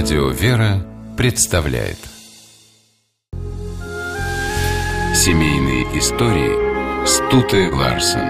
[0.00, 1.98] Радио «Вера» представляет
[5.12, 8.20] Семейные истории Стуты Ларсен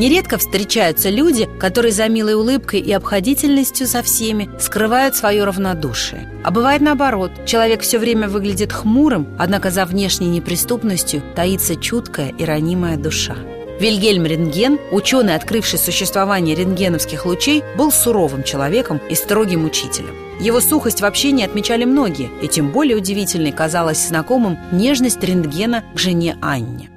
[0.00, 6.28] Нередко встречаются люди, которые за милой улыбкой и обходительностью со всеми скрывают свое равнодушие.
[6.42, 7.30] А бывает наоборот.
[7.46, 13.36] Человек все время выглядит хмурым, однако за внешней неприступностью таится чуткая и ранимая душа.
[13.80, 20.14] Вильгельм Рентген, ученый, открывший существование рентгеновских лучей, был суровым человеком и строгим учителем.
[20.40, 25.98] Его сухость в общении отмечали многие, и тем более удивительной казалась знакомым нежность рентгена к
[25.98, 26.90] жене Анне.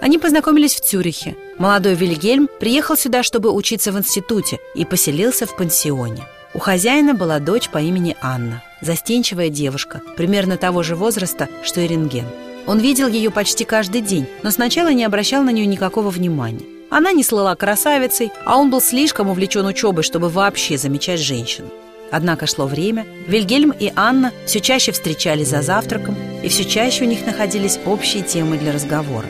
[0.00, 1.36] Они познакомились в Цюрихе.
[1.58, 6.24] Молодой Вильгельм приехал сюда, чтобы учиться в институте, и поселился в пансионе.
[6.54, 11.86] У хозяина была дочь по имени Анна, застенчивая девушка, примерно того же возраста, что и
[11.86, 12.26] рентген.
[12.68, 16.66] Он видел ее почти каждый день, но сначала не обращал на нее никакого внимания.
[16.90, 21.64] Она не слыла красавицей, а он был слишком увлечен учебой, чтобы вообще замечать женщин.
[22.10, 27.08] Однако шло время, Вильгельм и Анна все чаще встречались за завтраком, и все чаще у
[27.08, 29.28] них находились общие темы для разговора.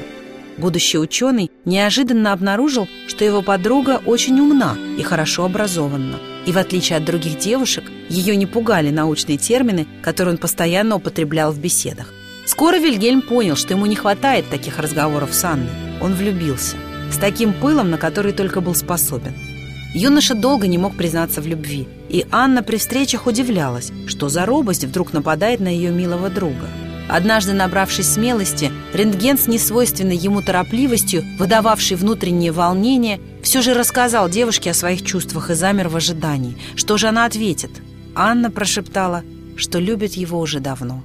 [0.56, 6.19] Будущий ученый неожиданно обнаружил, что его подруга очень умна и хорошо образована.
[6.45, 11.52] И в отличие от других девушек, ее не пугали научные термины, которые он постоянно употреблял
[11.52, 12.12] в беседах.
[12.49, 15.69] Скоро Вильгельм понял, что ему не хватает таких разговоров с Анной.
[16.01, 16.77] Он влюбился.
[17.13, 19.35] С таким пылом, на который только был способен.
[19.95, 24.85] Юноша долго не мог признаться в любви, и Анна при встречах удивлялась, что за робость
[24.85, 26.67] вдруг нападает на ее милого друга–
[27.09, 34.71] Однажды, набравшись смелости, рентген с несвойственной ему торопливостью, выдававший внутреннее волнение, все же рассказал девушке
[34.71, 36.59] о своих чувствах и замер в ожидании.
[36.77, 37.71] Что же она ответит?
[38.15, 39.25] Анна прошептала,
[39.57, 41.03] что любит его уже давно.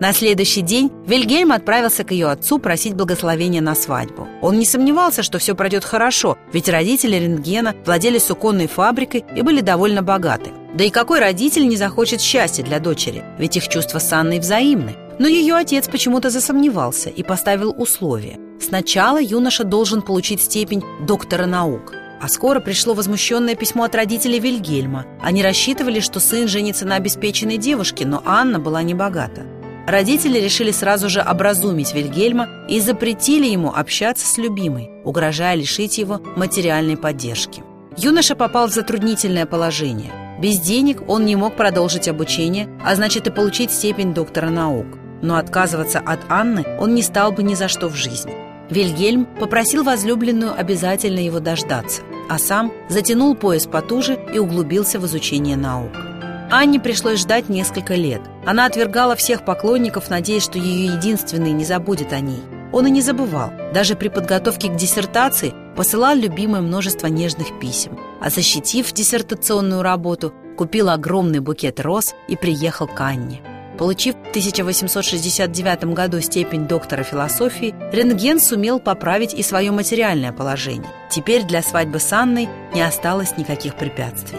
[0.00, 4.26] На следующий день Вильгельм отправился к ее отцу просить благословения на свадьбу.
[4.40, 9.60] Он не сомневался, что все пройдет хорошо, ведь родители рентгена владели суконной фабрикой и были
[9.60, 10.52] довольно богаты.
[10.74, 14.96] Да и какой родитель не захочет счастья для дочери, ведь их чувства с Анной взаимны.
[15.18, 18.38] Но ее отец почему-то засомневался и поставил условие.
[18.58, 21.92] Сначала юноша должен получить степень доктора наук.
[22.22, 25.04] А скоро пришло возмущенное письмо от родителей Вильгельма.
[25.20, 29.42] Они рассчитывали, что сын женится на обеспеченной девушке, но Анна была небогата.
[29.90, 36.20] Родители решили сразу же образумить Вильгельма и запретили ему общаться с любимой, угрожая лишить его
[36.36, 37.64] материальной поддержки.
[37.96, 40.12] Юноша попал в затруднительное положение.
[40.40, 44.86] Без денег он не мог продолжить обучение, а значит и получить степень доктора наук.
[45.22, 48.32] Но отказываться от Анны он не стал бы ни за что в жизни.
[48.70, 55.56] Вильгельм попросил возлюбленную обязательно его дождаться, а сам затянул пояс потуже и углубился в изучение
[55.56, 56.09] наук.
[56.50, 58.20] Анне пришлось ждать несколько лет.
[58.44, 62.42] Она отвергала всех поклонников, надеясь, что ее единственный не забудет о ней.
[62.72, 63.52] Он и не забывал.
[63.72, 67.96] Даже при подготовке к диссертации посылал любимое множество нежных писем.
[68.20, 73.42] А защитив диссертационную работу, купил огромный букет роз и приехал к Анне.
[73.78, 80.90] Получив в 1869 году степень доктора философии, Рентген сумел поправить и свое материальное положение.
[81.10, 84.38] Теперь для свадьбы с Анной не осталось никаких препятствий.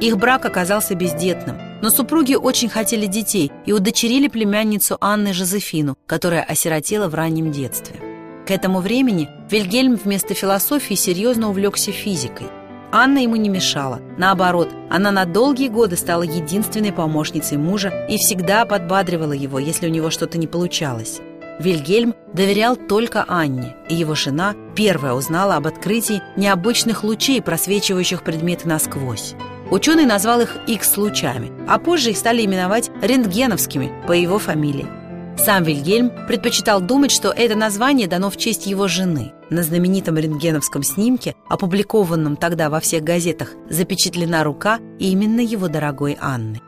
[0.00, 6.42] Их брак оказался бездетным, но супруги очень хотели детей и удочерили племянницу Анны Жозефину, которая
[6.42, 7.96] осиротела в раннем детстве.
[8.46, 12.46] К этому времени Вильгельм вместо философии серьезно увлекся физикой.
[12.92, 14.00] Анна ему не мешала.
[14.16, 19.90] Наоборот, она на долгие годы стала единственной помощницей мужа и всегда подбадривала его, если у
[19.90, 21.20] него что-то не получалось.
[21.58, 28.68] Вильгельм доверял только Анне, и его жена первая узнала об открытии необычных лучей, просвечивающих предметы
[28.68, 29.34] насквозь.
[29.70, 34.86] Ученый назвал их X-лучами, а позже их стали именовать рентгеновскими по его фамилии.
[35.38, 39.32] Сам Вильгельм предпочитал думать, что это название дано в честь его жены.
[39.50, 46.62] На знаменитом рентгеновском снимке, опубликованном тогда во всех газетах, запечатлена рука именно его дорогой Анны.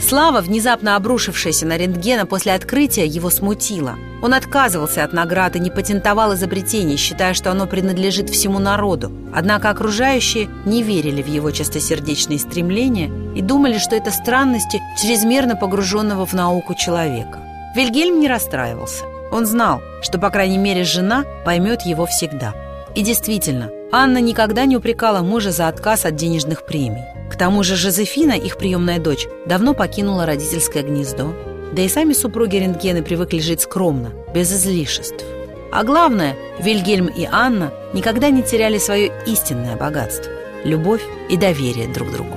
[0.00, 3.96] Слава, внезапно обрушившаяся на рентгена после открытия, его смутила.
[4.22, 9.12] Он отказывался от награды, не патентовал изобретение, считая, что оно принадлежит всему народу.
[9.34, 16.26] Однако окружающие не верили в его чистосердечные стремления и думали, что это странности чрезмерно погруженного
[16.26, 17.38] в науку человека.
[17.76, 19.04] Вильгельм не расстраивался.
[19.30, 22.54] Он знал, что, по крайней мере, жена поймет его всегда.
[22.96, 27.04] И действительно, Анна никогда не упрекала мужа за отказ от денежных премий.
[27.40, 31.34] Тому же Жозефина, их приемная дочь, давно покинула родительское гнездо.
[31.72, 35.24] Да и сами супруги Рентгены привыкли жить скромно, без излишеств.
[35.72, 40.30] А главное, Вильгельм и Анна никогда не теряли свое истинное богатство–
[40.64, 41.00] любовь
[41.30, 42.36] и доверие друг другу.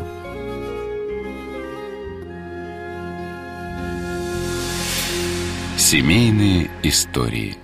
[5.76, 7.58] Семейные истории